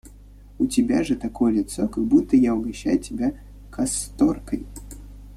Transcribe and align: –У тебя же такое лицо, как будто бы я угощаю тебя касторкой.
–У 0.57 0.65
тебя 0.65 1.03
же 1.03 1.15
такое 1.15 1.51
лицо, 1.53 1.87
как 1.87 2.03
будто 2.03 2.31
бы 2.35 2.41
я 2.41 2.55
угощаю 2.55 2.97
тебя 2.97 3.33
касторкой. 3.69 4.65